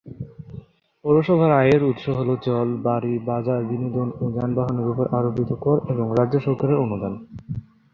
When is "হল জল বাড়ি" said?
2.09-3.13